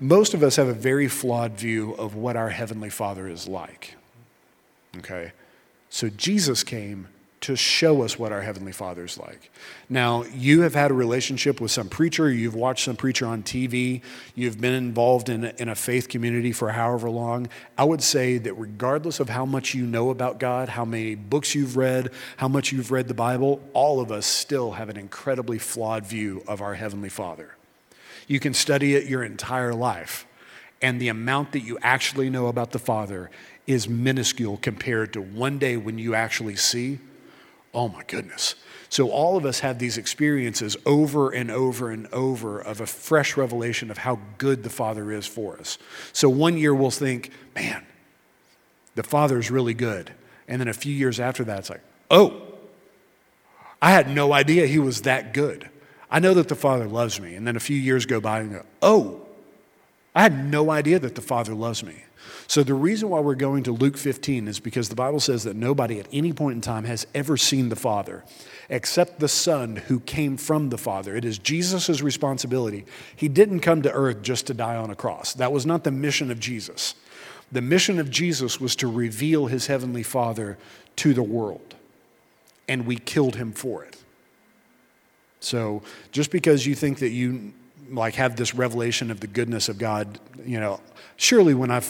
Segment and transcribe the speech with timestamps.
[0.00, 3.94] most of us have a very flawed view of what our Heavenly Father is like.
[4.96, 5.32] Okay?
[5.90, 7.08] So Jesus came
[7.40, 9.50] to show us what our Heavenly Father is like.
[9.88, 14.02] Now, you have had a relationship with some preacher, you've watched some preacher on TV,
[14.34, 17.48] you've been involved in a, in a faith community for however long.
[17.76, 21.54] I would say that regardless of how much you know about God, how many books
[21.54, 25.58] you've read, how much you've read the Bible, all of us still have an incredibly
[25.58, 27.57] flawed view of our Heavenly Father.
[28.28, 30.24] You can study it your entire life,
[30.80, 33.30] and the amount that you actually know about the Father
[33.66, 37.00] is minuscule compared to one day when you actually see
[37.74, 38.54] Oh my goodness.
[38.88, 43.36] So, all of us have these experiences over and over and over of a fresh
[43.36, 45.76] revelation of how good the Father is for us.
[46.14, 47.84] So, one year we'll think, man,
[48.94, 50.12] the Father is really good.
[50.48, 52.42] And then a few years after that, it's like, oh,
[53.82, 55.68] I had no idea he was that good.
[56.10, 57.34] I know that the Father loves me.
[57.34, 59.26] And then a few years go by and go, oh,
[60.14, 62.04] I had no idea that the Father loves me.
[62.46, 65.54] So, the reason why we're going to Luke 15 is because the Bible says that
[65.54, 68.24] nobody at any point in time has ever seen the Father
[68.68, 71.14] except the Son who came from the Father.
[71.16, 72.84] It is Jesus' responsibility.
[73.14, 75.90] He didn't come to earth just to die on a cross, that was not the
[75.90, 76.94] mission of Jesus.
[77.50, 80.58] The mission of Jesus was to reveal his heavenly Father
[80.96, 81.76] to the world,
[82.66, 83.96] and we killed him for it.
[85.40, 87.52] So, just because you think that you
[87.90, 90.80] like have this revelation of the goodness of God, you know,
[91.16, 91.82] surely when I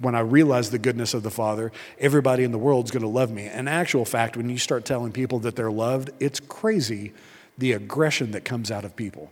[0.00, 3.08] when I realize the goodness of the Father, everybody in the world is going to
[3.08, 3.46] love me.
[3.46, 7.12] In actual fact, when you start telling people that they're loved, it's crazy
[7.58, 9.30] the aggression that comes out of people.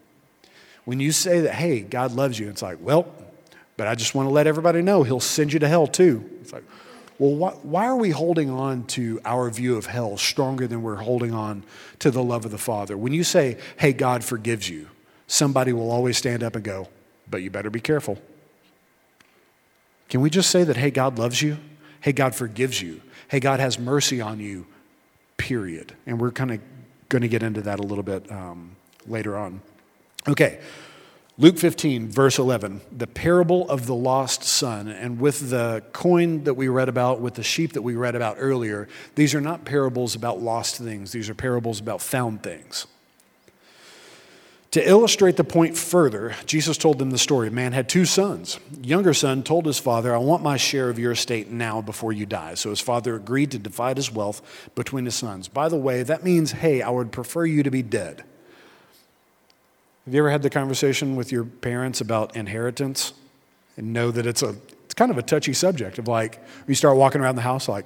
[0.84, 3.12] When you say that, hey, God loves you, it's like, well,
[3.76, 6.28] but I just want to let everybody know He'll send you to hell too.
[6.42, 6.64] It's like,
[7.18, 10.96] well, why, why are we holding on to our view of hell stronger than we're
[10.96, 11.64] holding on
[11.98, 12.96] to the love of the Father?
[12.96, 14.88] When you say, hey, God forgives you,
[15.26, 16.88] somebody will always stand up and go,
[17.28, 18.18] but you better be careful.
[20.08, 21.58] Can we just say that, hey, God loves you?
[22.00, 23.02] Hey, God forgives you?
[23.26, 24.66] Hey, God has mercy on you,
[25.36, 25.94] period.
[26.06, 26.60] And we're kind of
[27.08, 28.76] going to get into that a little bit um,
[29.06, 29.60] later on.
[30.26, 30.60] Okay,
[31.40, 34.88] Luke 15, verse 11, the parable of the lost son.
[34.88, 38.38] And with the coin that we read about, with the sheep that we read about
[38.40, 42.88] earlier, these are not parables about lost things, these are parables about found things.
[44.72, 47.48] To illustrate the point further, Jesus told them the story.
[47.48, 48.58] A man had two sons.
[48.82, 52.26] Younger son told his father, I want my share of your estate now before you
[52.26, 52.54] die.
[52.54, 54.42] So his father agreed to divide his wealth
[54.74, 55.46] between his sons.
[55.46, 58.24] By the way, that means, hey, I would prefer you to be dead.
[60.08, 63.12] Have you ever had the conversation with your parents about inheritance
[63.76, 66.96] and know that it's a it's kind of a touchy subject of like you start
[66.96, 67.84] walking around the house like,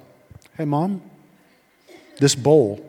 [0.55, 1.01] "Hey mom,
[2.21, 2.79] this bowl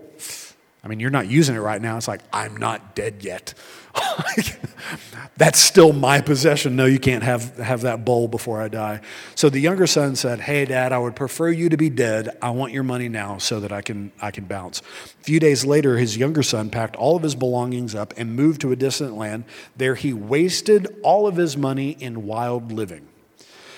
[0.84, 1.96] I mean, you're not using it right now.
[1.96, 3.54] It's like, I'm not dead yet.
[5.38, 6.76] That's still my possession.
[6.76, 9.00] No, you can't have, have that bowl before I die.
[9.34, 12.36] So the younger son said, Hey, dad, I would prefer you to be dead.
[12.42, 14.80] I want your money now so that I can, I can bounce.
[14.80, 18.60] A few days later, his younger son packed all of his belongings up and moved
[18.60, 19.44] to a distant land.
[19.76, 23.08] There he wasted all of his money in wild living.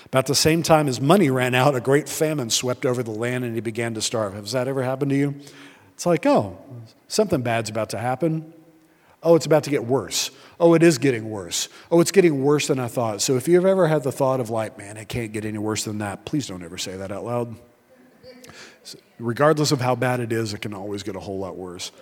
[0.07, 3.45] About the same time his money ran out, a great famine swept over the land
[3.45, 4.35] and he began to starve.
[4.35, 5.35] Has that ever happened to you?
[5.97, 6.59] It's like, oh,
[7.09, 8.53] something bad's about to happen.
[9.23, 10.31] Oh, it's about to get worse.
[10.61, 11.71] Oh, it is getting worse.
[11.91, 13.23] Oh, it's getting worse than I thought.
[13.23, 15.85] So if you've ever had the thought of, like, man, it can't get any worse
[15.85, 17.57] than that, please don't ever say that out loud.
[19.19, 21.93] Regardless of how bad it is, it can always get a whole lot worse.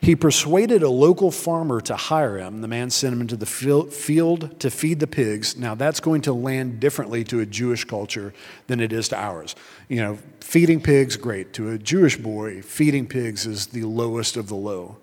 [0.00, 2.60] He persuaded a local farmer to hire him.
[2.60, 5.56] The man sent him into the field to feed the pigs.
[5.56, 8.32] Now, that's going to land differently to a Jewish culture
[8.66, 9.54] than it is to ours.
[9.88, 11.52] You know, feeding pigs, great.
[11.54, 14.98] To a Jewish boy, feeding pigs is the lowest of the low.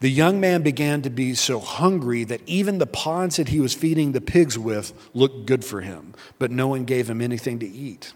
[0.00, 3.74] The young man began to be so hungry that even the pods that he was
[3.74, 7.68] feeding the pigs with looked good for him, but no one gave him anything to
[7.68, 8.12] eat.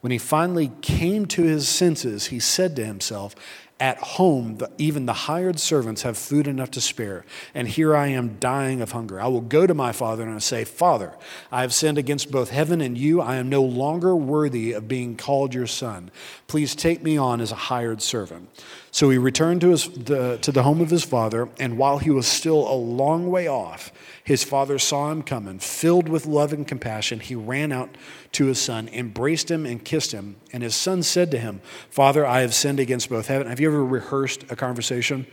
[0.00, 3.36] When he finally came to his senses, he said to himself,
[3.82, 8.06] at home, the, even the hired servants have food enough to spare, and here I
[8.06, 9.20] am dying of hunger.
[9.20, 11.14] I will go to my father and I say, Father,
[11.50, 13.20] I have sinned against both heaven and you.
[13.20, 16.12] I am no longer worthy of being called your son.
[16.46, 18.48] Please take me on as a hired servant.
[18.92, 22.10] So he returned to, his, the, to the home of his father, and while he
[22.10, 23.90] was still a long way off,
[24.24, 25.58] his father saw him coming.
[25.58, 27.90] Filled with love and compassion, he ran out
[28.32, 30.36] to his son, embraced him, and kissed him.
[30.52, 31.60] And his son said to him,
[31.90, 33.48] Father, I have sinned against both heaven.
[33.48, 35.26] Have you ever rehearsed a conversation?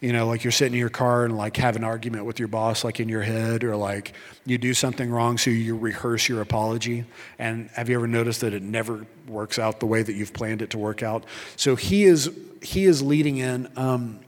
[0.00, 2.48] You know, like you're sitting in your car and like have an argument with your
[2.48, 4.12] boss, like in your head, or like
[4.44, 7.04] you do something wrong, so you rehearse your apology.
[7.38, 10.62] And have you ever noticed that it never works out the way that you've planned
[10.62, 11.24] it to work out?
[11.56, 12.30] So he is
[12.62, 13.68] he is leading in.
[13.76, 14.20] Um,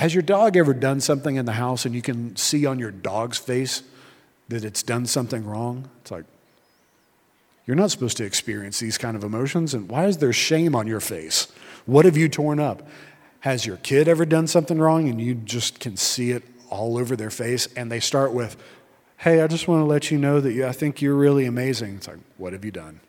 [0.00, 2.90] has your dog ever done something in the house and you can see on your
[2.90, 3.82] dog's face
[4.48, 5.90] that it's done something wrong.
[6.00, 6.24] It's like,
[7.66, 9.74] you're not supposed to experience these kind of emotions.
[9.74, 11.48] And why is there shame on your face?
[11.84, 12.88] What have you torn up?
[13.40, 17.14] Has your kid ever done something wrong and you just can see it all over
[17.14, 17.68] their face?
[17.76, 18.56] And they start with,
[19.18, 21.96] Hey, I just want to let you know that you, I think you're really amazing.
[21.96, 23.00] It's like, What have you done?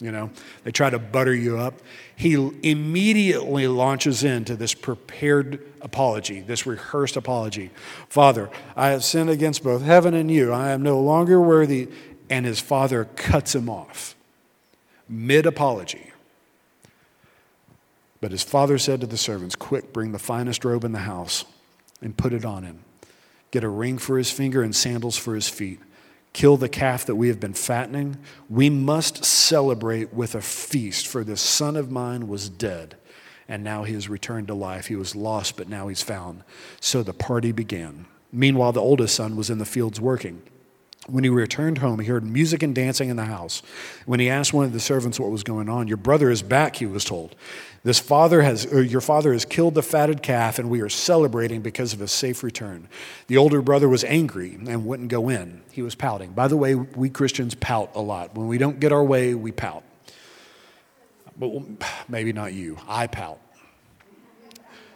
[0.00, 0.30] You know,
[0.64, 1.74] they try to butter you up.
[2.16, 2.32] He
[2.62, 7.70] immediately launches into this prepared apology, this rehearsed apology.
[8.08, 10.52] Father, I have sinned against both heaven and you.
[10.52, 11.88] I am no longer worthy.
[12.30, 14.14] And his father cuts him off
[15.08, 16.12] mid apology.
[18.20, 21.44] But his father said to the servants, Quick, bring the finest robe in the house
[22.00, 22.84] and put it on him.
[23.50, 25.80] Get a ring for his finger and sandals for his feet
[26.32, 28.16] kill the calf that we have been fattening.
[28.48, 32.96] We must celebrate with a feast, for this son of mine was dead,
[33.48, 34.86] and now he has returned to life.
[34.86, 36.44] He was lost, but now he's found.
[36.80, 38.06] So the party began.
[38.32, 40.42] Meanwhile, the oldest son was in the fields working.
[41.06, 43.62] When he returned home, he heard music and dancing in the house.
[44.04, 46.76] When he asked one of the servants what was going on, Your brother is back,
[46.76, 47.34] he was told.
[47.82, 51.62] This father has, er, your father has killed the fatted calf, and we are celebrating
[51.62, 52.86] because of his safe return.
[53.28, 55.62] The older brother was angry and wouldn't go in.
[55.72, 56.32] He was pouting.
[56.32, 58.34] By the way, we Christians pout a lot.
[58.34, 59.82] When we don't get our way, we pout.
[61.38, 61.50] But
[62.08, 62.76] maybe not you.
[62.86, 63.40] I pout.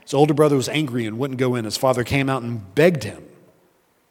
[0.03, 1.65] His older brother was angry and wouldn't go in.
[1.65, 3.25] His father came out and begged him,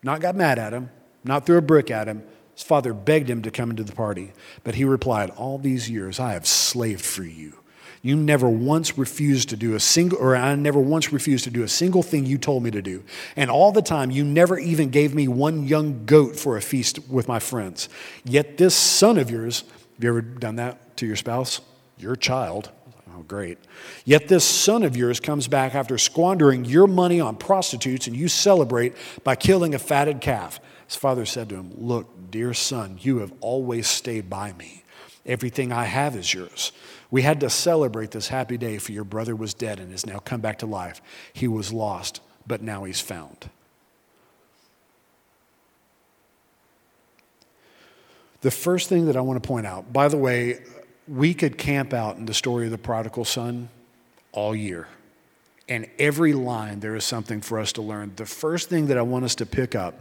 [0.01, 0.89] not got mad at him,
[1.23, 2.23] not threw a brick at him.
[2.53, 4.33] His father begged him to come into the party.
[4.63, 7.63] But he replied, All these years I have slaved for you
[8.03, 11.63] you never once refused to do a single, or I never once refused to do
[11.63, 13.01] a single thing you told me to do.
[13.37, 17.07] And all the time, you never even gave me one young goat for a feast
[17.07, 17.87] with my friends.
[18.25, 19.63] Yet this son of yours,
[19.95, 21.61] have you ever done that to your spouse?
[21.97, 22.71] Your child.
[23.15, 23.57] Oh, great.
[24.03, 28.27] Yet this son of yours comes back after squandering your money on prostitutes, and you
[28.27, 30.59] celebrate by killing a fatted calf.
[30.93, 34.83] His father said to him, Look, dear son, you have always stayed by me.
[35.25, 36.71] Everything I have is yours.
[37.09, 40.19] We had to celebrate this happy day, for your brother was dead and has now
[40.19, 41.01] come back to life.
[41.33, 43.49] He was lost, but now he's found.
[48.41, 50.61] The first thing that I want to point out, by the way,
[51.07, 53.69] we could camp out in the story of the prodigal son
[54.31, 54.87] all year.
[55.67, 58.11] And every line, there is something for us to learn.
[58.15, 59.95] The first thing that I want us to pick up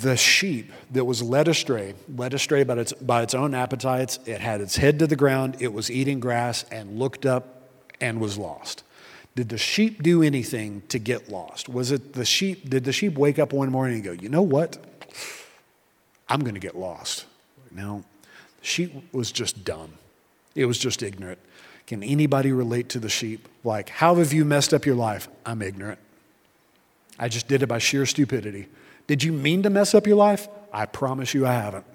[0.00, 4.40] the sheep that was led astray, led astray by its, by its own appetites, it
[4.40, 8.38] had its head to the ground, it was eating grass, and looked up and was
[8.38, 8.84] lost.
[9.34, 11.68] Did the sheep do anything to get lost?
[11.68, 12.68] Was it the sheep?
[12.68, 14.78] Did the sheep wake up one morning and go, you know what?
[16.28, 17.24] I'm going to get lost.
[17.70, 18.04] No,
[18.60, 19.92] the sheep was just dumb.
[20.54, 21.38] It was just ignorant.
[21.86, 23.48] Can anybody relate to the sheep?
[23.64, 25.28] Like, how have you messed up your life?
[25.46, 25.98] I'm ignorant.
[27.18, 28.68] I just did it by sheer stupidity.
[29.08, 30.46] Did you mean to mess up your life?
[30.72, 31.86] I promise you I haven't.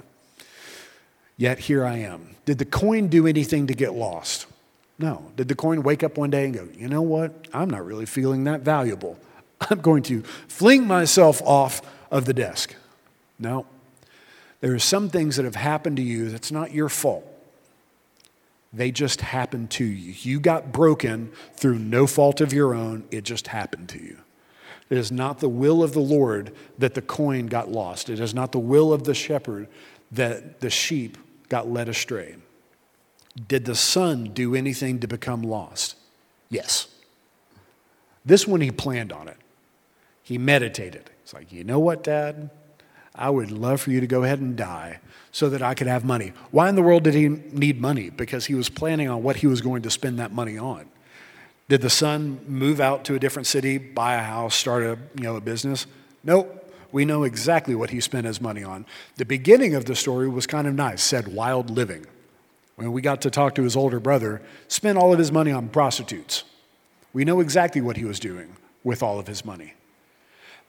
[1.38, 2.36] Yet here I am.
[2.45, 4.48] Did the coin do anything to get lost?
[5.00, 5.31] No.
[5.36, 7.48] Did the coin wake up one day and go, you know what?
[7.54, 9.18] I'm not really feeling that valuable.
[9.69, 11.81] I'm going to fling myself off
[12.12, 12.75] of the desk.
[13.39, 13.66] No.
[14.59, 17.25] There are some things that have happened to you that's not your fault.
[18.71, 20.16] They just happened to you.
[20.21, 24.18] You got broken through no fault of your own, it just happened to you.
[24.89, 28.09] It is not the will of the Lord that the coin got lost.
[28.09, 29.68] It is not the will of the shepherd
[30.12, 31.18] that the sheep
[31.49, 32.35] got led astray.
[33.47, 35.95] Did the son do anything to become lost?
[36.49, 36.87] Yes.
[38.25, 39.37] This one, he planned on it.
[40.21, 41.09] He meditated.
[41.23, 42.49] It's like, you know what, Dad?
[43.16, 44.99] I would love for you to go ahead and die
[45.31, 46.33] so that I could have money.
[46.52, 48.09] Why in the world did he need money?
[48.09, 50.87] Because he was planning on what he was going to spend that money on.
[51.73, 55.23] Did the son move out to a different city, buy a house, start a, you
[55.23, 55.87] know, a business?
[56.23, 56.71] Nope.
[56.92, 58.85] We know exactly what he spent his money on.
[59.15, 62.06] The beginning of the story was kind of nice, said wild living.
[62.75, 65.68] When we got to talk to his older brother, spent all of his money on
[65.68, 66.44] prostitutes.
[67.11, 69.73] We know exactly what he was doing with all of his money.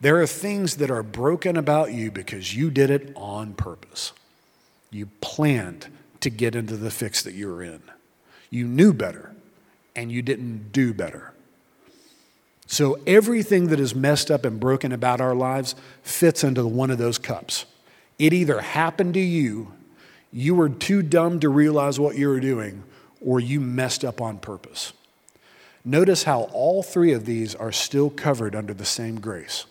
[0.00, 4.14] There are things that are broken about you because you did it on purpose.
[4.90, 5.88] You planned
[6.20, 7.82] to get into the fix that you were in.
[8.48, 9.33] You knew better
[9.96, 11.32] and you didn't do better.
[12.66, 16.98] So everything that is messed up and broken about our lives fits into one of
[16.98, 17.66] those cups.
[18.18, 19.72] It either happened to you,
[20.32, 22.82] you were too dumb to realize what you were doing,
[23.20, 24.92] or you messed up on purpose.
[25.84, 29.66] Notice how all three of these are still covered under the same grace.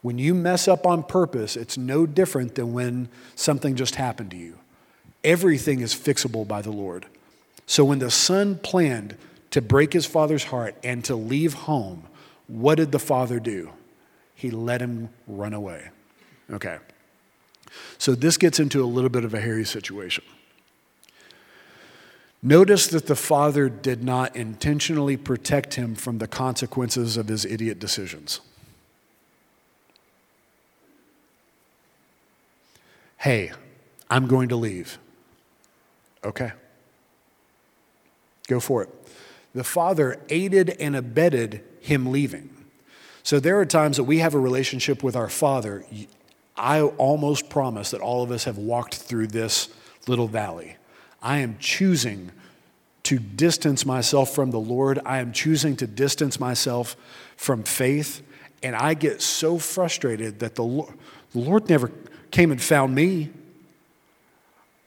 [0.00, 4.36] When you mess up on purpose, it's no different than when something just happened to
[4.36, 4.58] you.
[5.24, 7.06] Everything is fixable by the Lord.
[7.66, 9.16] So when the son planned
[9.50, 12.04] to break his father's heart and to leave home,
[12.46, 13.70] what did the father do?
[14.34, 15.90] He let him run away.
[16.50, 16.78] Okay.
[17.98, 20.24] So this gets into a little bit of a hairy situation.
[22.42, 27.78] Notice that the father did not intentionally protect him from the consequences of his idiot
[27.78, 28.40] decisions.
[33.16, 33.52] Hey,
[34.10, 34.98] I'm going to leave.
[36.22, 36.52] Okay.
[38.46, 38.90] Go for it.
[39.54, 42.50] The father aided and abetted him leaving.
[43.22, 45.84] So there are times that we have a relationship with our father.
[46.56, 49.68] I almost promise that all of us have walked through this
[50.06, 50.76] little valley.
[51.22, 52.32] I am choosing
[53.04, 54.98] to distance myself from the Lord.
[55.04, 56.96] I am choosing to distance myself
[57.36, 58.22] from faith.
[58.62, 60.92] And I get so frustrated that the Lord,
[61.32, 61.90] the Lord never
[62.30, 63.30] came and found me.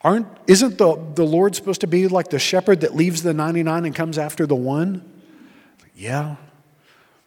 [0.08, 3.84] Aren't, isn't the, the Lord supposed to be like the shepherd that leaves the 99
[3.84, 5.04] and comes after the one?
[5.98, 6.38] Yeah.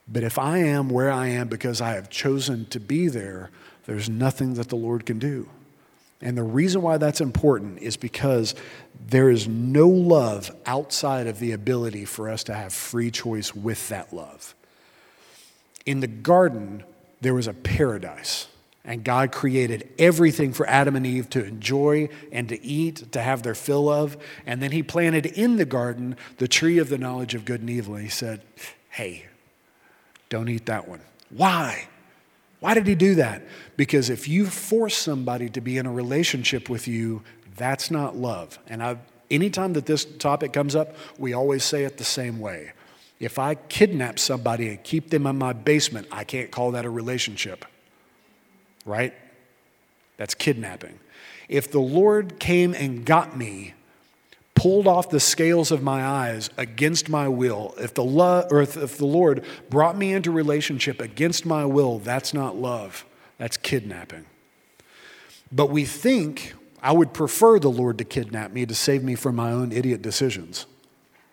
[0.09, 3.51] But if I am where I am because I have chosen to be there,
[3.85, 5.47] there's nothing that the Lord can do.
[6.23, 8.55] And the reason why that's important is because
[8.99, 13.91] there is no love outside of the ability for us to have free choice with
[13.91, 14.55] that love.
[15.85, 16.85] In the garden,
[17.21, 18.47] there was a paradise.
[18.85, 23.43] And God created everything for Adam and Eve to enjoy and to eat, to have
[23.43, 24.17] their fill of.
[24.47, 27.69] And then He planted in the garden the tree of the knowledge of good and
[27.69, 27.95] evil.
[27.95, 28.41] And He said,
[28.89, 29.27] Hey,
[30.31, 31.01] don't eat that one.
[31.29, 31.89] Why?
[32.61, 33.43] Why did He do that?
[33.77, 37.23] Because if you force somebody to be in a relationship with you,
[37.57, 38.59] that's not love.
[38.67, 38.97] And I,
[39.31, 42.73] anytime that this topic comes up, we always say it the same way.
[43.19, 46.91] If I kidnap somebody and keep them in my basement, I can't call that a
[46.91, 47.67] relationship
[48.85, 49.15] right?
[50.17, 50.99] That's kidnapping.
[51.49, 53.75] If the Lord came and got me,
[54.55, 58.77] pulled off the scales of my eyes against my will, if the, lo- or if,
[58.77, 63.05] if the Lord brought me into relationship against my will, that's not love,
[63.39, 64.27] that's kidnapping.
[65.51, 69.37] But we think I would prefer the Lord to kidnap me to save me from
[69.37, 70.67] my own idiot decisions,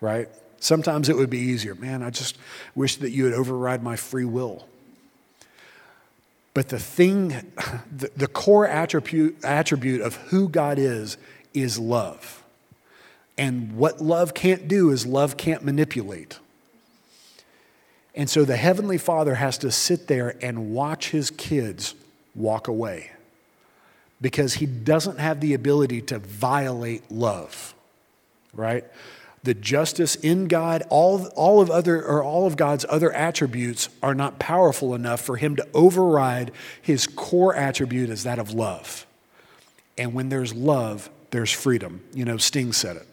[0.00, 0.28] right?
[0.58, 1.74] Sometimes it would be easier.
[1.74, 2.38] Man, I just
[2.74, 4.66] wish that you would override my free will.
[6.54, 7.28] But the thing,
[7.96, 11.16] the, the core attribute, attribute of who God is,
[11.54, 12.42] is love.
[13.36, 16.38] And what love can't do is love can't manipulate.
[18.14, 21.94] And so the Heavenly Father has to sit there and watch his kids
[22.34, 23.12] walk away
[24.20, 27.74] because he doesn't have the ability to violate love,
[28.52, 28.84] right?
[29.48, 34.14] The justice in God, all, all of other or all of God's other attributes are
[34.14, 36.52] not powerful enough for him to override
[36.82, 39.06] his core attribute as that of love.
[39.96, 42.04] And when there's love, there's freedom.
[42.12, 43.06] You know, Sting said it.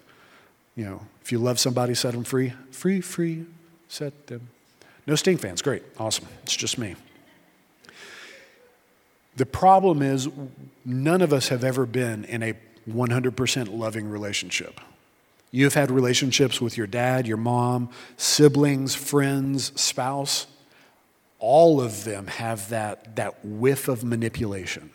[0.76, 2.52] You know, if you love somebody, set them free.
[2.70, 3.46] Free, free,
[3.88, 4.50] set them.
[5.08, 6.28] No Sting fans, great, awesome.
[6.44, 6.98] It's just me.
[9.38, 10.28] The problem is,
[10.84, 12.56] none of us have ever been in a
[12.90, 14.82] 100% loving relationship.
[15.56, 20.48] You've had relationships with your dad, your mom, siblings, friends, spouse.
[21.40, 24.90] All of them have that, that whiff of manipulation.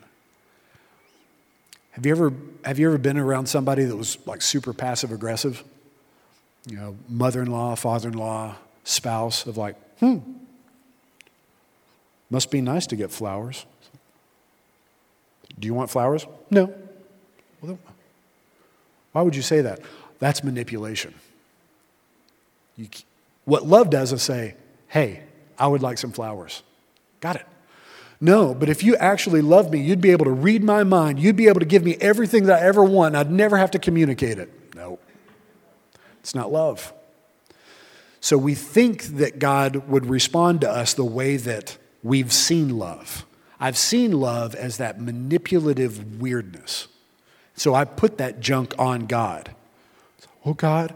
[1.92, 5.64] Have you, ever, have you ever been around somebody that was like super passive aggressive?
[6.68, 10.18] You know, mother in law, father in law, spouse of like, hmm,
[12.28, 13.64] must be nice to get flowers.
[15.58, 16.26] Do you want flowers?
[16.50, 16.74] No.
[17.62, 17.78] Well,
[19.12, 19.80] why would you say that?
[20.20, 21.14] That's manipulation.
[22.76, 22.88] You,
[23.44, 24.54] what love does is say,
[24.88, 25.22] hey,
[25.58, 26.62] I would like some flowers.
[27.20, 27.46] Got it.
[28.20, 31.18] No, but if you actually love me, you'd be able to read my mind.
[31.18, 33.16] You'd be able to give me everything that I ever want.
[33.16, 34.50] I'd never have to communicate it.
[34.74, 34.98] No,
[36.20, 36.92] it's not love.
[38.20, 43.24] So we think that God would respond to us the way that we've seen love.
[43.58, 46.88] I've seen love as that manipulative weirdness.
[47.54, 49.54] So I put that junk on God.
[50.44, 50.94] Oh, God,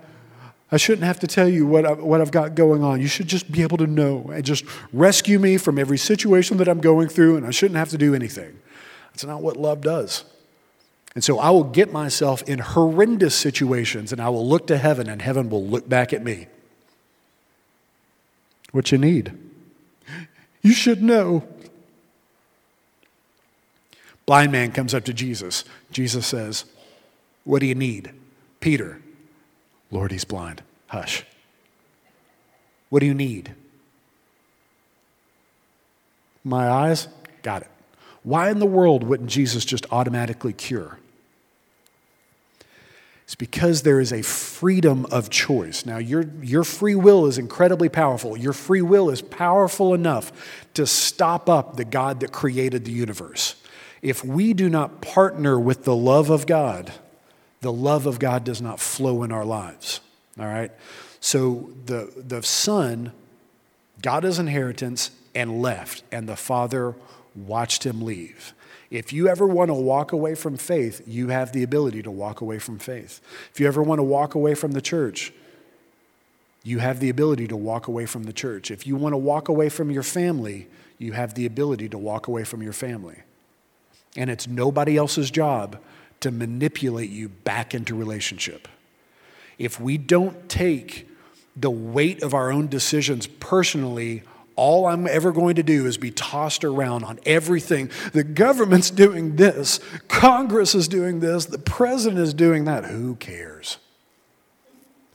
[0.73, 3.01] I shouldn't have to tell you what, I, what I've got going on.
[3.01, 6.69] You should just be able to know and just rescue me from every situation that
[6.69, 8.59] I'm going through, and I shouldn't have to do anything.
[9.13, 10.25] That's not what love does.
[11.15, 15.09] And so I will get myself in horrendous situations, and I will look to heaven,
[15.09, 16.49] and heaven will look back at me.
[18.73, 19.33] What you need?
[20.63, 21.45] You should know.
[24.27, 25.65] Blind man comes up to Jesus.
[25.93, 26.65] Jesus says,
[27.45, 28.11] What do you need?
[28.59, 29.01] Peter,
[29.95, 30.61] Lord, he's blind.
[30.89, 31.25] Hush.
[32.91, 33.55] What do you need?
[36.43, 37.07] My eyes?
[37.45, 37.71] Got it.
[38.25, 40.99] Why in the world wouldn't Jesus just automatically cure?
[43.23, 45.87] It's because there is a freedom of choice.
[45.87, 48.37] Now, your, your free will is incredibly powerful.
[48.37, 50.33] Your free will is powerful enough
[50.75, 53.55] to stop up the God that created the universe.
[54.03, 56.93] If we do not partner with the love of God,
[57.65, 60.01] the love of God does not flow in our lives.
[60.39, 60.71] All right?
[61.19, 63.11] So the, the son
[64.03, 66.95] got his inheritance and left, and the father
[67.35, 68.53] watched him leave.
[68.91, 72.43] If you ever want to walk away from faith, you have the ability to walk
[72.43, 73.23] away from faith.
[73.51, 75.33] If you ever want to walk away from the church,
[76.63, 78.71] you have the ability to walk away from the church.
[78.71, 80.69] If you want to walk away from your family,
[80.99, 83.23] you have the ability to walk away from your family.
[84.19, 85.79] And it's nobody else's job
[86.25, 88.67] to manipulate you back into relationship.
[89.59, 91.07] If we don't take
[91.55, 94.23] the weight of our own decisions personally,
[94.57, 97.91] all I'm ever going to do is be tossed around on everything.
[98.15, 102.87] The government's doing this, Congress is doing this, the president is doing that.
[102.87, 103.77] Who cares?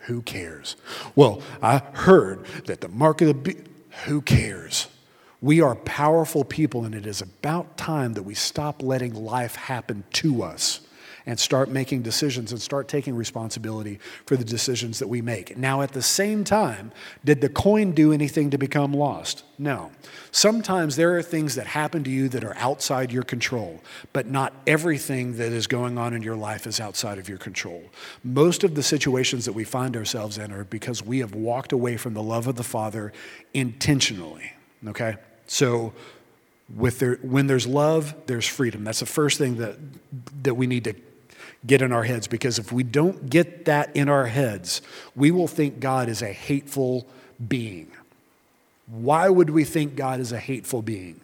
[0.02, 0.76] Who cares?
[1.16, 3.68] Well, I heard that the mark of the beast,
[4.06, 4.88] who cares?
[5.42, 10.04] We are powerful people, and it is about time that we stop letting life happen
[10.14, 10.82] to us
[11.26, 15.58] and start making decisions and start taking responsibility for the decisions that we make.
[15.58, 16.92] Now, at the same time,
[17.24, 19.44] did the coin do anything to become lost?
[19.58, 19.92] No.
[20.32, 23.82] Sometimes there are things that happen to you that are outside your control,
[24.14, 27.84] but not everything that is going on in your life is outside of your control.
[28.24, 31.98] Most of the situations that we find ourselves in are because we have walked away
[31.98, 33.12] from the love of the Father
[33.54, 34.54] intentionally,
[34.88, 35.18] okay?
[35.48, 35.94] So,
[36.76, 38.84] with there, when there's love, there's freedom.
[38.84, 39.78] That's the first thing that,
[40.44, 40.94] that we need to
[41.66, 44.82] get in our heads because if we don't get that in our heads,
[45.16, 47.06] we will think God is a hateful
[47.48, 47.92] being.
[48.88, 51.20] Why would we think God is a hateful being?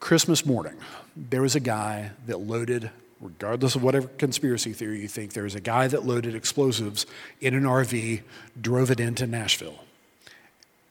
[0.00, 0.76] Christmas morning,
[1.16, 2.90] there was a guy that loaded,
[3.20, 7.06] regardless of whatever conspiracy theory you think, there was a guy that loaded explosives
[7.40, 8.22] in an RV,
[8.60, 9.80] drove it into Nashville,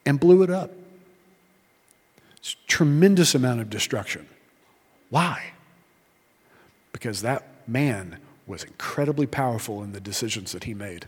[0.05, 0.71] and blew it up.
[2.37, 4.27] It's tremendous amount of destruction.
[5.09, 5.51] Why?
[6.91, 11.07] Because that man was incredibly powerful in the decisions that he made.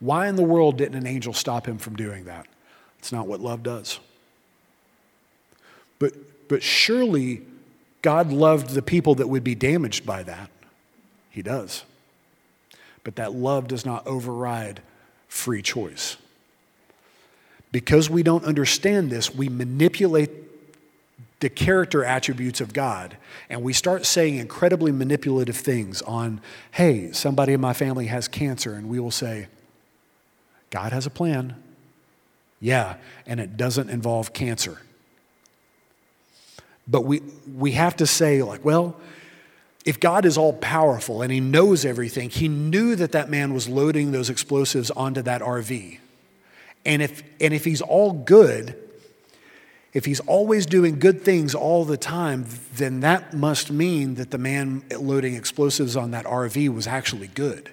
[0.00, 2.46] Why in the world didn't an angel stop him from doing that?
[2.98, 4.00] It's not what love does.
[5.98, 6.12] But,
[6.48, 7.42] but surely
[8.00, 10.50] God loved the people that would be damaged by that.
[11.30, 11.84] He does.
[13.04, 14.82] But that love does not override
[15.28, 16.16] free choice.
[17.70, 20.30] Because we don't understand this, we manipulate
[21.42, 23.16] the character attributes of God,
[23.50, 28.74] and we start saying incredibly manipulative things on, hey, somebody in my family has cancer,
[28.74, 29.48] and we will say,
[30.70, 31.60] God has a plan.
[32.60, 32.94] Yeah,
[33.26, 34.78] and it doesn't involve cancer.
[36.86, 38.96] But we, we have to say, like, well,
[39.84, 43.68] if God is all powerful and He knows everything, He knew that that man was
[43.68, 45.98] loading those explosives onto that RV.
[46.84, 48.76] And if, and if He's all good,
[49.92, 54.38] if he's always doing good things all the time, then that must mean that the
[54.38, 57.70] man loading explosives on that RV was actually good.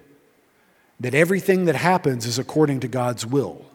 [0.99, 3.65] That everything that happens is according to God's will.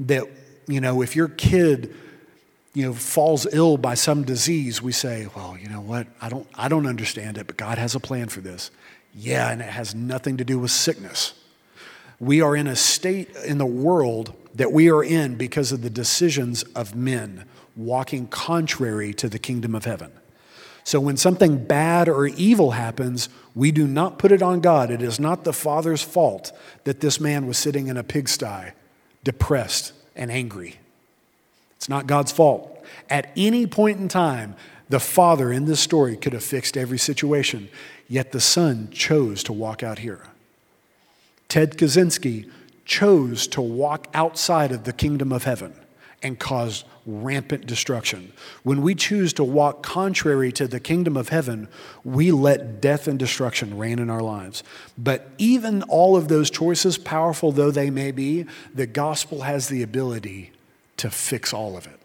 [0.00, 0.24] That,
[0.66, 1.94] you know, if your kid,
[2.74, 6.08] you know, falls ill by some disease, we say, well, you know what?
[6.20, 8.70] I don't, I don't understand it, but God has a plan for this.
[9.14, 11.32] Yeah, and it has nothing to do with sickness.
[12.20, 15.90] We are in a state in the world that we are in because of the
[15.90, 17.44] decisions of men
[17.76, 20.10] walking contrary to the kingdom of heaven.
[20.82, 24.90] So when something bad or evil happens, we do not put it on God.
[24.90, 26.52] It is not the Father's fault
[26.84, 28.72] that this man was sitting in a pigsty,
[29.24, 30.76] depressed and angry.
[31.76, 32.84] It's not God's fault.
[33.10, 34.54] At any point in time,
[34.88, 37.68] the Father in this story could have fixed every situation,
[38.08, 40.22] yet the Son chose to walk out here.
[41.48, 42.48] Ted Kaczynski
[42.86, 45.74] chose to walk outside of the kingdom of heaven
[46.22, 48.32] and cause rampant destruction.
[48.62, 51.68] When we choose to walk contrary to the kingdom of heaven,
[52.04, 54.62] we let death and destruction reign in our lives.
[54.96, 59.82] But even all of those choices, powerful though they may be, the gospel has the
[59.82, 60.52] ability
[60.96, 62.00] to fix all of it.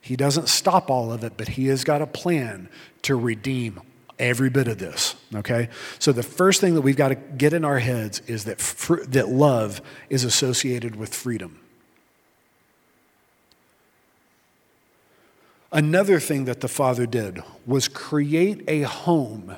[0.00, 2.68] He doesn't stop all of it, but he has got a plan
[3.02, 3.80] to redeem
[4.22, 5.68] every bit of this, okay?
[5.98, 9.02] So the first thing that we've got to get in our heads is that, fr-
[9.08, 11.58] that love is associated with freedom.
[15.72, 19.56] Another thing that the Father did was create a home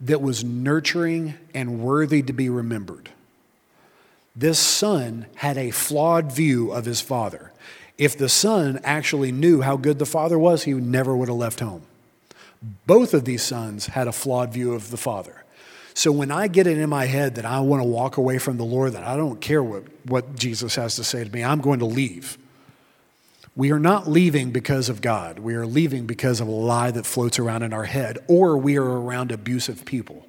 [0.00, 3.10] that was nurturing and worthy to be remembered.
[4.34, 7.52] This son had a flawed view of his father.
[7.96, 11.60] If the son actually knew how good the father was, he never would have left
[11.60, 11.82] home.
[12.86, 15.44] Both of these sons had a flawed view of the father.
[15.94, 18.56] So when I get it in my head that I want to walk away from
[18.56, 21.60] the Lord, that I don't care what, what Jesus has to say to me, I'm
[21.60, 22.36] going to leave.
[23.54, 25.38] We are not leaving because of God.
[25.38, 28.76] We are leaving because of a lie that floats around in our head, or we
[28.76, 30.26] are around abusive people.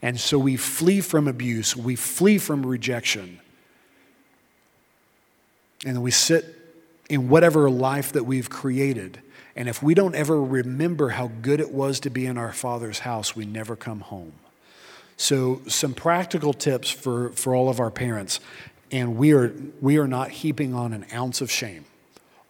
[0.00, 3.40] And so we flee from abuse, we flee from rejection.
[5.84, 6.44] And we sit
[7.08, 9.20] in whatever life that we've created.
[9.56, 13.00] And if we don't ever remember how good it was to be in our Father's
[13.00, 14.32] house, we never come home.
[15.16, 18.38] So, some practical tips for, for all of our parents,
[18.92, 21.86] and we are, we are not heaping on an ounce of shame.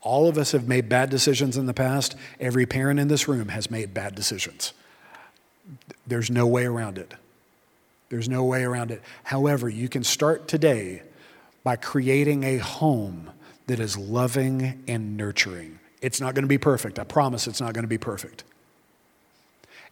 [0.02, 2.14] All of us have made bad decisions in the past.
[2.38, 4.74] Every parent in this room has made bad decisions.
[6.06, 7.14] There's no way around it.
[8.10, 9.02] There's no way around it.
[9.24, 11.02] However, you can start today
[11.68, 13.30] by creating a home
[13.66, 15.78] that is loving and nurturing.
[16.00, 16.98] It's not going to be perfect.
[16.98, 18.42] I promise it's not going to be perfect.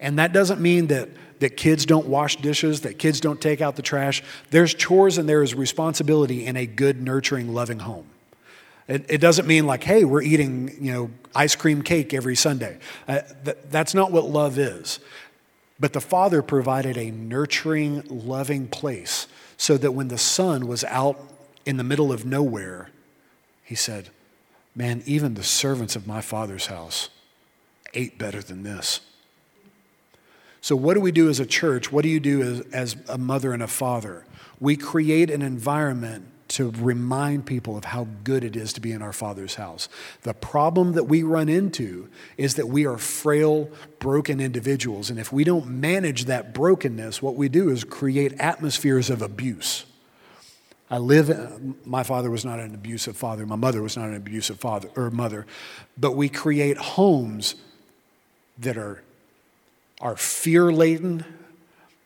[0.00, 1.10] And that doesn't mean that,
[1.40, 4.22] that kids don't wash dishes, that kids don't take out the trash.
[4.48, 8.06] There's chores and there is responsibility in a good, nurturing, loving home.
[8.88, 12.78] It, it doesn't mean like, hey, we're eating, you know, ice cream cake every Sunday.
[13.06, 14.98] Uh, th- that's not what love is.
[15.78, 19.26] But the Father provided a nurturing, loving place
[19.58, 21.34] so that when the Son was out
[21.66, 22.88] in the middle of nowhere,
[23.62, 24.08] he said,
[24.74, 27.10] Man, even the servants of my Father's house
[27.94, 29.00] ate better than this.
[30.60, 31.90] So, what do we do as a church?
[31.90, 34.24] What do you do as, as a mother and a father?
[34.60, 39.02] We create an environment to remind people of how good it is to be in
[39.02, 39.88] our Father's house.
[40.22, 45.10] The problem that we run into is that we are frail, broken individuals.
[45.10, 49.86] And if we don't manage that brokenness, what we do is create atmospheres of abuse.
[50.88, 54.14] I live, uh, my father was not an abusive father, my mother was not an
[54.14, 55.46] abusive father or mother,
[55.98, 57.56] but we create homes
[58.58, 59.02] that are
[60.00, 61.24] are fear laden,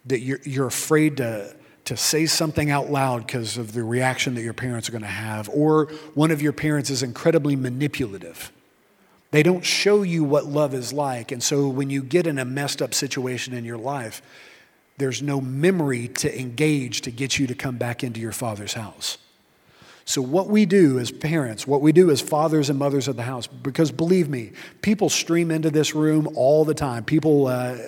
[0.06, 4.42] that you're, you're afraid to, to say something out loud because of the reaction that
[4.42, 8.52] your parents are going to have, or one of your parents is incredibly manipulative.
[9.32, 11.30] They don't show you what love is like.
[11.30, 14.22] And so when you get in a messed up situation in your life,
[15.00, 19.18] there's no memory to engage to get you to come back into your father's house.
[20.04, 23.22] So, what we do as parents, what we do as fathers and mothers of the
[23.22, 27.04] house, because believe me, people stream into this room all the time.
[27.04, 27.78] People uh,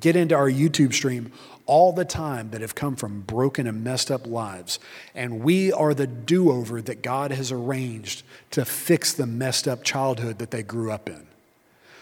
[0.00, 1.32] get into our YouTube stream
[1.66, 4.78] all the time that have come from broken and messed up lives.
[5.14, 9.84] And we are the do over that God has arranged to fix the messed up
[9.84, 11.26] childhood that they grew up in.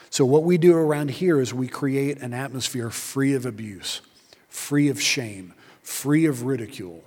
[0.09, 4.01] So, what we do around here is we create an atmosphere free of abuse,
[4.57, 7.03] free of shame, free of ridicule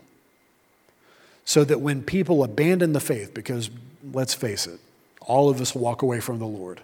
[1.50, 3.72] so that when people abandon the faith, because
[4.14, 4.80] let's face it,
[5.20, 6.80] all of us walk away from the Lord.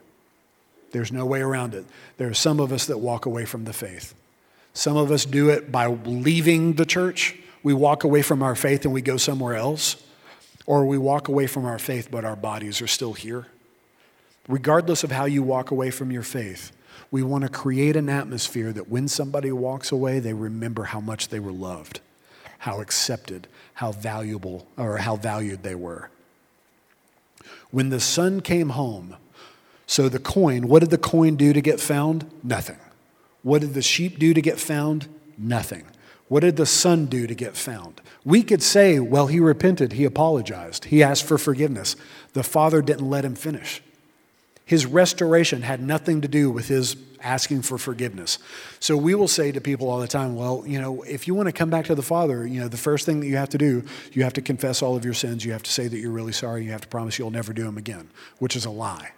[0.91, 1.85] There's no way around it.
[2.17, 4.15] There are some of us that walk away from the faith.
[4.73, 7.35] Some of us do it by leaving the church.
[7.61, 10.03] We walk away from our faith and we go somewhere else.
[10.65, 13.45] Or we walk away from our faith, but our bodies are still here.
[14.47, 16.71] Regardless of how you walk away from your faith,
[17.15, 21.29] we want to create an atmosphere that when somebody walks away, they remember how much
[21.29, 22.01] they were loved,
[22.57, 26.09] how accepted, how valuable or how valued they were.
[27.71, 29.15] When the son came home,
[29.87, 32.29] so the coin, what did the coin do to get found?
[32.43, 32.79] Nothing.
[33.43, 35.07] What did the sheep do to get found?
[35.37, 35.85] Nothing.
[36.27, 38.01] What did the son do to get found?
[38.25, 41.95] We could say, well, he repented, he apologized, he asked for forgiveness.
[42.33, 43.81] The father didn't let him finish.
[44.65, 48.39] His restoration had nothing to do with his asking for forgiveness.
[48.79, 51.47] So we will say to people all the time, well, you know, if you want
[51.47, 53.57] to come back to the Father, you know, the first thing that you have to
[53.57, 55.45] do, you have to confess all of your sins.
[55.45, 56.65] You have to say that you're really sorry.
[56.65, 59.11] You have to promise you'll never do them again, which is a lie.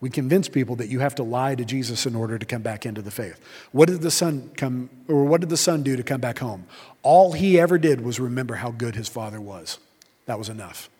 [0.00, 2.84] We convince people that you have to lie to Jesus in order to come back
[2.84, 3.40] into the faith.
[3.72, 6.66] What did the son come or what did the son do to come back home?
[7.02, 9.78] All he ever did was remember how good his father was.
[10.26, 10.90] That was enough.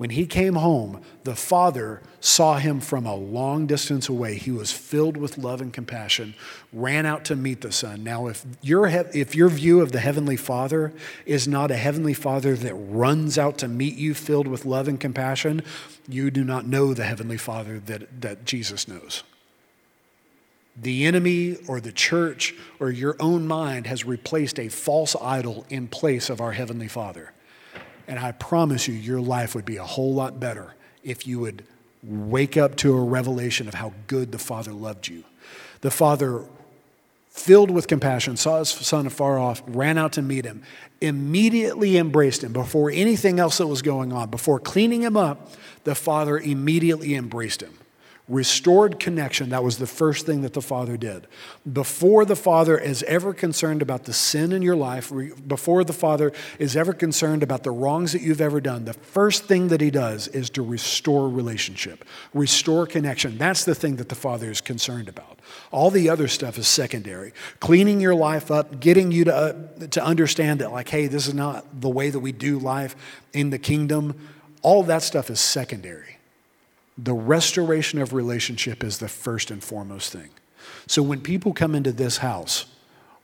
[0.00, 4.36] When he came home, the father saw him from a long distance away.
[4.36, 6.34] He was filled with love and compassion,
[6.72, 8.02] ran out to meet the son.
[8.02, 10.94] Now, if your, if your view of the heavenly father
[11.26, 14.98] is not a heavenly father that runs out to meet you filled with love and
[14.98, 15.60] compassion,
[16.08, 19.22] you do not know the heavenly father that, that Jesus knows.
[20.74, 25.88] The enemy or the church or your own mind has replaced a false idol in
[25.88, 27.34] place of our heavenly father.
[28.10, 31.64] And I promise you, your life would be a whole lot better if you would
[32.02, 35.22] wake up to a revelation of how good the Father loved you.
[35.82, 36.44] The Father,
[37.28, 40.64] filled with compassion, saw his son afar off, ran out to meet him,
[41.00, 44.28] immediately embraced him before anything else that was going on.
[44.28, 45.52] Before cleaning him up,
[45.84, 47.78] the Father immediately embraced him
[48.30, 51.26] Restored connection, that was the first thing that the Father did.
[51.70, 55.12] Before the Father is ever concerned about the sin in your life,
[55.48, 59.46] before the Father is ever concerned about the wrongs that you've ever done, the first
[59.46, 63.36] thing that He does is to restore relationship, restore connection.
[63.36, 65.40] That's the thing that the Father is concerned about.
[65.72, 67.32] All the other stuff is secondary.
[67.58, 71.34] Cleaning your life up, getting you to, uh, to understand that, like, hey, this is
[71.34, 72.94] not the way that we do life
[73.32, 74.14] in the kingdom,
[74.62, 76.19] all that stuff is secondary.
[76.98, 80.30] The restoration of relationship is the first and foremost thing.
[80.86, 82.66] So when people come into this house,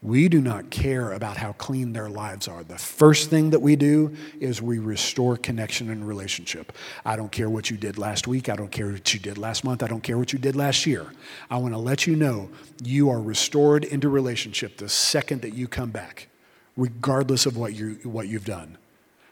[0.03, 2.63] we do not care about how clean their lives are.
[2.63, 6.73] The first thing that we do is we restore connection and relationship.
[7.05, 8.49] I don't care what you did last week.
[8.49, 9.83] I don't care what you did last month.
[9.83, 11.07] I don't care what you did last year.
[11.51, 12.51] I want to let you know
[12.85, 16.29] you are restored into relationship the second that you come back,
[16.77, 18.77] regardless of what, you, what you've done.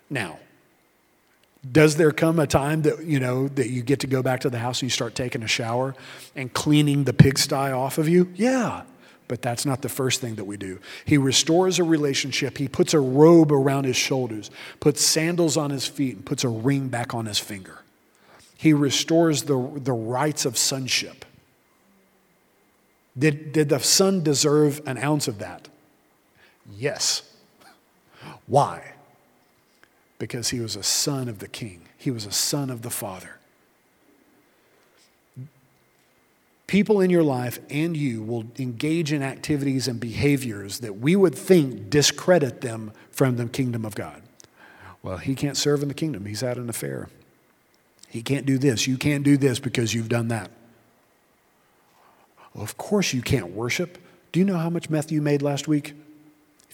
[0.08, 0.38] Now,
[1.70, 4.50] does there come a time that you know that you get to go back to
[4.50, 5.94] the house and you start taking a shower
[6.36, 8.30] and cleaning the pigsty off of you?
[8.34, 8.82] Yeah.
[9.26, 10.78] But that's not the first thing that we do.
[11.06, 12.58] He restores a relationship.
[12.58, 14.50] He puts a robe around his shoulders,
[14.80, 17.78] puts sandals on his feet, and puts a ring back on his finger.
[18.56, 21.24] He restores the, the rights of sonship.
[23.18, 25.68] Did, did the son deserve an ounce of that?
[26.76, 27.22] Yes.
[28.46, 28.93] Why?
[30.24, 33.36] Because he was a son of the king, he was a son of the Father.
[36.66, 41.34] People in your life and you will engage in activities and behaviors that we would
[41.34, 44.22] think discredit them from the kingdom of God.
[45.02, 47.10] Well, he can't serve in the kingdom, he's had an affair.
[48.08, 48.86] He can't do this.
[48.86, 50.50] You can't do this because you've done that.
[52.54, 53.98] Well, of course, you can't worship.
[54.32, 55.92] Do you know how much meth you made last week?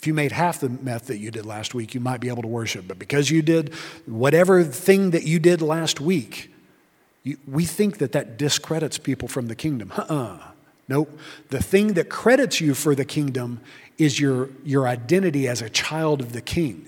[0.01, 2.41] If you made half the meth that you did last week, you might be able
[2.41, 2.89] to worship.
[2.89, 3.75] But because you did
[4.07, 6.51] whatever thing that you did last week,
[7.23, 9.93] you, we think that that discredits people from the kingdom.
[9.95, 10.39] Uh-uh.
[10.89, 11.19] Nope.
[11.51, 13.61] The thing that credits you for the kingdom
[13.99, 16.87] is your, your identity as a child of the king.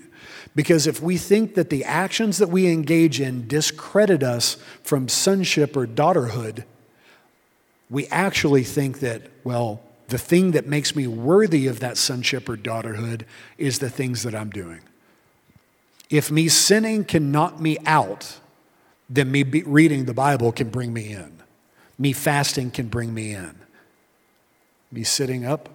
[0.55, 5.77] Because if we think that the actions that we engage in discredit us from sonship
[5.77, 6.63] or daughterhood,
[7.91, 9.81] we actually think that, well,
[10.13, 13.23] the thing that makes me worthy of that sonship or daughterhood
[13.57, 14.81] is the things that I'm doing.
[16.07, 18.39] If me sinning can knock me out,
[19.09, 21.41] then me reading the Bible can bring me in.
[21.97, 23.55] Me fasting can bring me in.
[24.91, 25.69] Me sitting up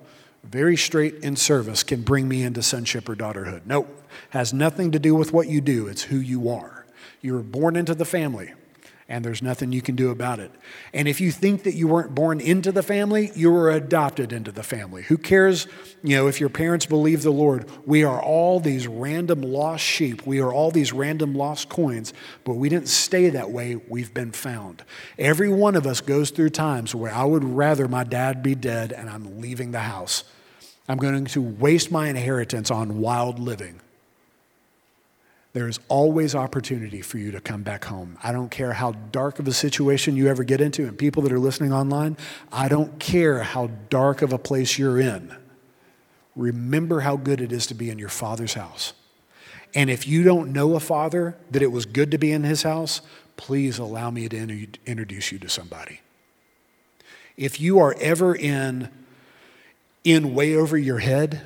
[0.45, 3.63] very straight in service can bring me into sonship or daughterhood.
[3.67, 3.89] Nope,
[4.31, 6.87] has nothing to do with what you do, it's who you are.
[7.23, 8.53] You were born into the family
[9.11, 10.51] and there's nothing you can do about it.
[10.93, 14.53] And if you think that you weren't born into the family, you were adopted into
[14.53, 15.03] the family.
[15.05, 15.67] Who cares,
[16.03, 17.71] you know, if your parents believe the Lord?
[17.87, 20.27] We are all these random lost sheep.
[20.27, 22.13] We are all these random lost coins,
[22.45, 23.77] but we didn't stay that way.
[23.77, 24.85] We've been found.
[25.19, 28.93] Every one of us goes through times where I would rather my dad be dead
[28.93, 30.25] and I'm leaving the house.
[30.87, 33.81] I'm going to waste my inheritance on wild living.
[35.59, 38.17] There is always opportunity for you to come back home.
[38.23, 41.33] I don't care how dark of a situation you ever get into, and people that
[41.33, 42.17] are listening online,
[42.53, 45.35] I don't care how dark of a place you're in.
[46.37, 48.93] Remember how good it is to be in your father's house.
[49.75, 52.63] And if you don't know a father that it was good to be in his
[52.63, 53.01] house,
[53.37, 56.03] please allow me to introduce you to somebody.
[57.37, 58.91] If you are ever in,
[60.05, 61.43] in way over your head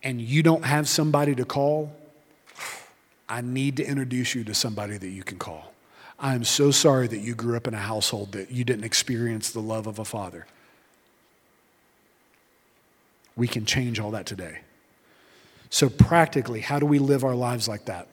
[0.00, 1.92] and you don't have somebody to call,
[3.28, 5.72] I need to introduce you to somebody that you can call.
[6.18, 9.50] I am so sorry that you grew up in a household that you didn't experience
[9.50, 10.46] the love of a father.
[13.34, 14.60] We can change all that today.
[15.70, 18.06] So, practically, how do we live our lives like that?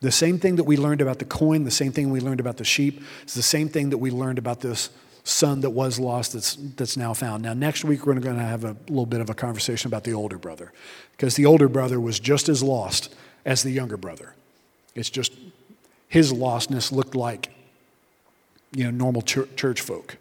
[0.00, 2.56] The same thing that we learned about the coin, the same thing we learned about
[2.56, 4.88] the sheep, is the same thing that we learned about this
[5.22, 7.42] son that was lost that's, that's now found.
[7.42, 10.14] Now, next week, we're going to have a little bit of a conversation about the
[10.14, 10.72] older brother,
[11.12, 13.14] because the older brother was just as lost
[13.50, 14.32] as the younger brother.
[14.94, 15.32] It's just
[16.06, 17.50] his lostness looked like,
[18.70, 20.18] you know, normal church folk.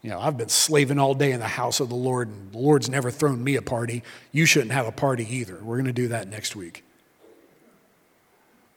[0.00, 2.58] You know, I've been slaving all day in the house of the Lord, and the
[2.58, 4.04] Lord's never thrown me a party.
[4.30, 5.58] You shouldn't have a party either.
[5.60, 6.84] We're going to do that next week.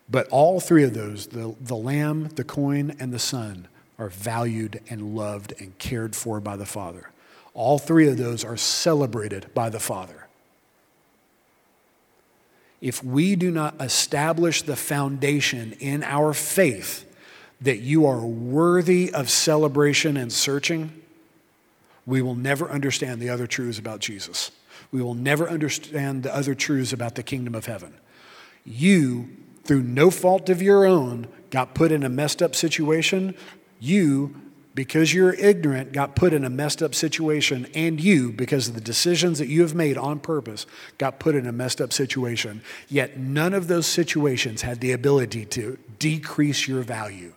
[0.10, 3.68] But all three of those the, the lamb, the coin, and the son
[4.00, 7.12] are valued and loved and cared for by the Father.
[7.54, 10.24] All three of those are celebrated by the Father
[12.84, 17.06] if we do not establish the foundation in our faith
[17.62, 20.92] that you are worthy of celebration and searching,
[22.06, 24.52] we will never understand the other truths about Jesus.
[24.92, 27.94] We will never understand the other truths about the kingdom of heaven.
[28.66, 29.30] You,
[29.64, 33.34] through no fault of your own, got put in a messed up situation.
[33.80, 34.36] You
[34.76, 38.82] because you're ignorant, got put in a messed up situation, and you, because of the
[38.82, 40.66] decisions that you have made on purpose,
[40.98, 42.62] got put in a messed up situation.
[42.88, 47.34] Yet none of those situations had the ability to decrease your value.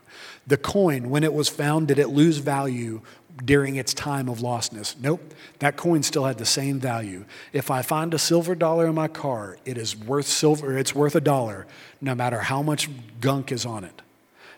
[0.46, 3.02] The coin, when it was found, did it lose value
[3.44, 4.98] during its time of lostness?
[4.98, 5.34] Nope.
[5.58, 7.26] That coin still had the same value.
[7.52, 11.14] If I find a silver dollar in my car, it is worth silver, it's worth
[11.14, 11.66] a dollar,
[12.00, 12.88] no matter how much
[13.20, 14.00] gunk is on it.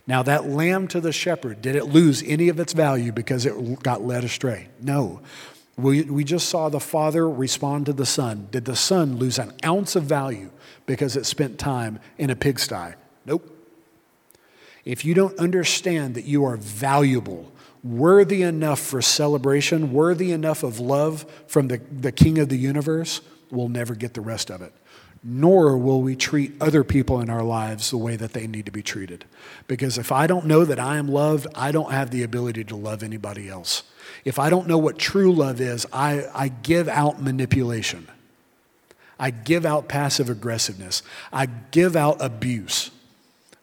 [0.08, 3.82] Now, that lamb to the shepherd, did it lose any of its value because it
[3.82, 4.68] got led astray?
[4.80, 5.20] No.
[5.76, 8.48] We, we just saw the father respond to the son.
[8.50, 10.50] Did the son lose an ounce of value
[10.86, 12.94] because it spent time in a pigsty?
[13.26, 13.54] Nope.
[14.86, 17.52] If you don't understand that you are valuable,
[17.84, 23.20] worthy enough for celebration, worthy enough of love from the, the king of the universe,
[23.50, 24.72] we'll never get the rest of it
[25.22, 28.72] nor will we treat other people in our lives the way that they need to
[28.72, 29.24] be treated.
[29.66, 32.76] Because if I don't know that I am loved, I don't have the ability to
[32.76, 33.82] love anybody else.
[34.24, 38.08] If I don't know what true love is, I, I give out manipulation.
[39.18, 41.02] I give out passive aggressiveness.
[41.32, 42.90] I give out abuse.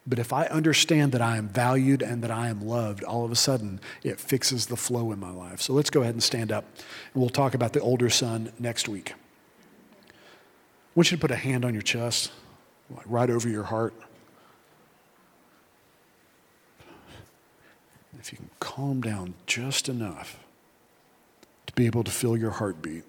[0.07, 3.31] But if I understand that I am valued and that I am loved, all of
[3.31, 5.61] a sudden it fixes the flow in my life.
[5.61, 6.65] So let's go ahead and stand up,
[7.13, 9.13] and we'll talk about the older son next week.
[10.95, 12.31] I want you to put a hand on your chest,
[13.05, 13.93] right over your heart.
[18.17, 20.39] If you can calm down just enough
[21.67, 23.03] to be able to feel your heartbeat.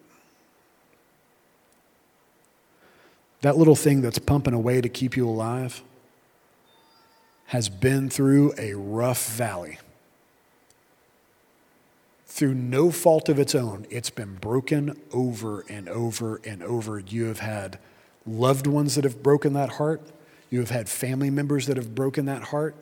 [3.42, 5.81] That little thing that's pumping away to keep you alive
[7.46, 9.79] has been through a rough valley
[12.37, 16.99] through no fault of its own, it's been broken over and over and over.
[16.99, 17.79] You have had
[18.27, 20.03] loved ones that have broken that heart,
[20.51, 22.77] you have had family members that have broken that heart,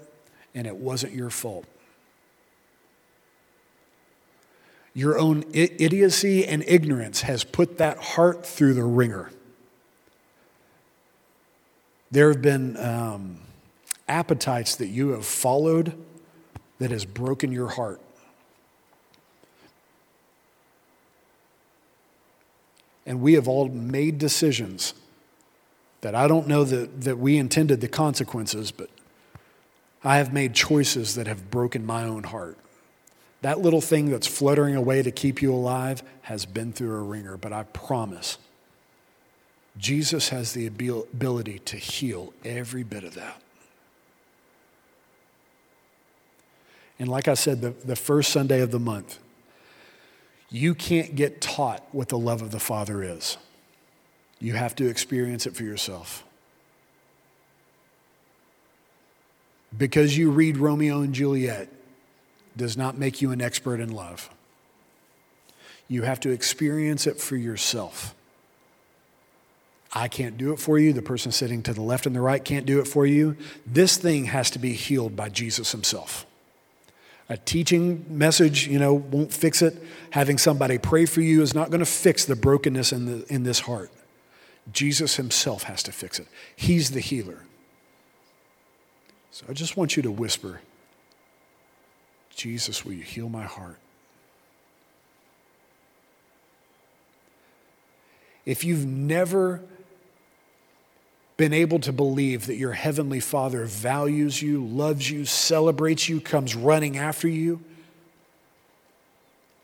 [0.56, 1.66] and it wasn't your fault.
[4.92, 9.30] Your own idiocy and ignorance has put that heart through the wringer.
[12.10, 13.38] There have been um,
[14.08, 15.96] appetites that you have followed
[16.80, 18.00] that has broken your heart.
[23.06, 24.94] And we have all made decisions
[26.00, 28.90] that I don't know that, that we intended the consequences, but
[30.02, 32.58] I have made choices that have broken my own heart.
[33.40, 37.36] That little thing that's fluttering away to keep you alive has been through a wringer,
[37.36, 38.38] but I promise
[39.76, 43.40] Jesus has the ability to heal every bit of that.
[46.98, 49.18] And like I said, the, the first Sunday of the month,
[50.50, 53.36] you can't get taught what the love of the Father is.
[54.38, 56.24] You have to experience it for yourself.
[59.76, 61.68] Because you read Romeo and Juliet
[62.56, 64.30] does not make you an expert in love.
[65.88, 68.14] You have to experience it for yourself.
[69.92, 70.92] I can't do it for you.
[70.92, 73.36] The person sitting to the left and the right can't do it for you.
[73.66, 76.26] This thing has to be healed by Jesus himself.
[77.28, 79.82] A teaching message, you know, won't fix it.
[80.10, 83.44] Having somebody pray for you is not going to fix the brokenness in, the, in
[83.44, 83.90] this heart.
[84.72, 86.26] Jesus himself has to fix it.
[86.54, 87.40] He's the healer.
[89.30, 90.60] So I just want you to whisper,
[92.34, 93.78] Jesus, will you heal my heart?
[98.44, 99.62] If you've never
[101.36, 106.54] been able to believe that your Heavenly Father values you, loves you, celebrates you, comes
[106.54, 107.60] running after you,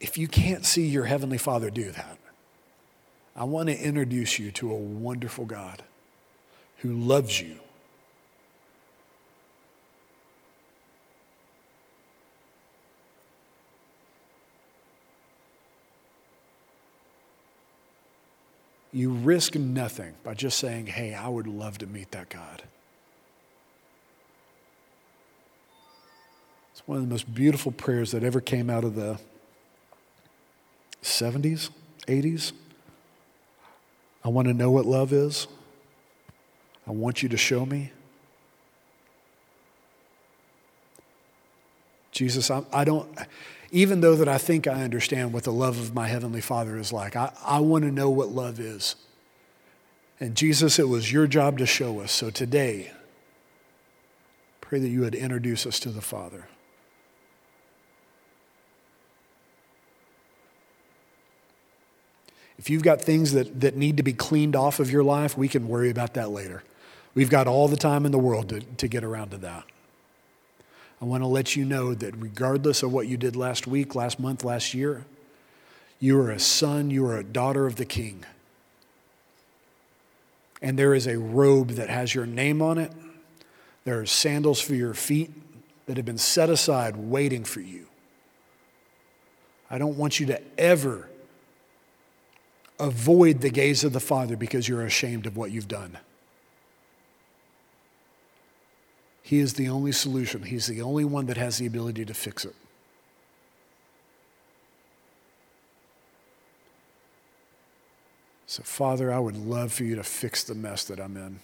[0.00, 2.18] if you can't see your Heavenly Father do that,
[3.36, 5.82] I want to introduce you to a wonderful God
[6.78, 7.56] who loves you.
[18.92, 22.62] You risk nothing by just saying, Hey, I would love to meet that God.
[26.72, 29.18] It's one of the most beautiful prayers that ever came out of the
[31.02, 31.70] 70s,
[32.06, 32.52] 80s.
[34.24, 35.46] I want to know what love is.
[36.86, 37.92] I want you to show me.
[42.12, 43.08] Jesus, I, I, don't,
[43.70, 46.92] even though that I think I understand what the love of my Heavenly Father is
[46.92, 48.96] like, I, I want to know what love is.
[50.18, 52.12] And Jesus, it was your job to show us.
[52.12, 52.92] So today,
[54.60, 56.46] pray that you would introduce us to the Father.
[62.58, 65.48] If you've got things that, that need to be cleaned off of your life, we
[65.48, 66.62] can worry about that later.
[67.14, 69.64] We've got all the time in the world to, to get around to that.
[71.00, 74.20] I want to let you know that regardless of what you did last week, last
[74.20, 75.06] month, last year,
[75.98, 78.24] you are a son, you are a daughter of the king.
[80.60, 82.92] And there is a robe that has your name on it.
[83.84, 85.30] There are sandals for your feet
[85.86, 87.86] that have been set aside waiting for you.
[89.70, 91.08] I don't want you to ever
[92.78, 95.96] avoid the gaze of the Father because you're ashamed of what you've done.
[99.22, 100.42] He is the only solution.
[100.42, 102.54] He's the only one that has the ability to fix it.
[108.46, 111.38] So, Father, I would love for you to fix the mess that I'm in.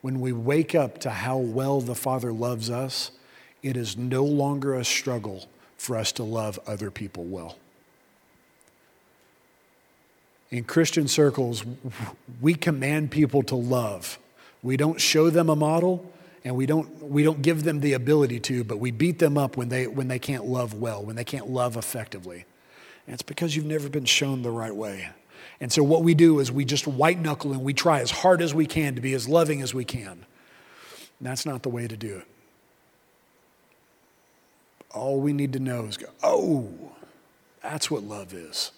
[0.00, 3.10] When we wake up to how well the Father loves us,
[3.62, 7.58] it is no longer a struggle for us to love other people well.
[10.50, 11.64] In Christian circles,
[12.40, 14.18] we command people to love.
[14.62, 16.10] We don't show them a model
[16.44, 19.56] and we don't, we don't give them the ability to, but we beat them up
[19.56, 22.44] when they, when they can't love well, when they can't love effectively.
[23.06, 25.08] And it's because you've never been shown the right way.
[25.60, 28.42] And so what we do is we just white knuckle and we try as hard
[28.42, 30.08] as we can to be as loving as we can.
[31.18, 32.26] And that's not the way to do it.
[34.90, 36.70] All we need to know is go, oh,
[37.62, 38.70] that's what love is.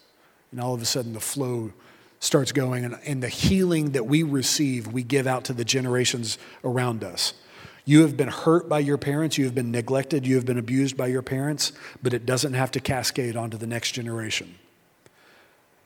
[0.50, 1.72] And all of a sudden the flow
[2.20, 6.38] starts going, and, and the healing that we receive, we give out to the generations
[6.64, 7.34] around us.
[7.84, 10.96] You have been hurt by your parents, you have been neglected, you have been abused
[10.96, 11.72] by your parents,
[12.02, 14.56] but it doesn't have to cascade onto the next generation.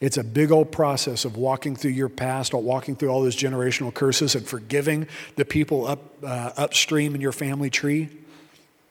[0.00, 3.92] It's a big old process of walking through your past, walking through all those generational
[3.92, 8.08] curses and forgiving the people up, uh, upstream in your family tree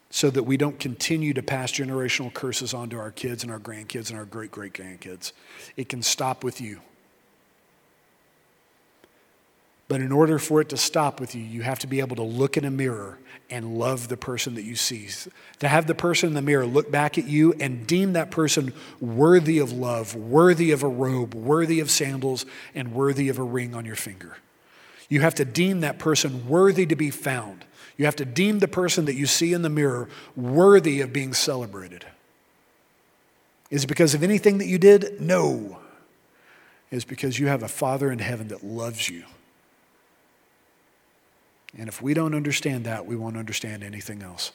[0.10, 3.60] so that we don't continue to pass generational curses on to our kids and our
[3.60, 5.32] grandkids and our great great grandkids.
[5.78, 6.82] It can stop with you.
[9.90, 12.24] But in order for it to stop with you, you have to be able to
[12.24, 13.18] look in a mirror
[13.50, 15.10] and love the person that you see.
[15.60, 18.72] To have the person in the mirror look back at you and deem that person
[19.02, 22.46] worthy of love, worthy of a robe, worthy of sandals,
[22.76, 24.38] and worthy of a ring on your finger.
[25.10, 27.66] You have to deem that person worthy to be found.
[28.00, 31.36] You have to deem the person that you see in the mirror worthy of being
[31.36, 32.08] celebrated.
[33.70, 35.22] Is it because of anything that you did?
[35.22, 35.78] No.
[36.90, 39.26] It's because you have a Father in heaven that loves you
[41.78, 44.52] and if we don't understand that, we won't understand anything else.